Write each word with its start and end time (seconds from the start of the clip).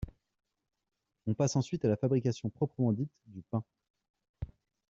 On 1.27 1.35
passe 1.35 1.55
ensuite 1.55 1.85
à 1.85 1.87
la 1.87 1.95
fabrication 1.95 2.49
proprement 2.49 2.91
dite 2.91 3.13
du 3.27 3.43
pain. 3.43 3.63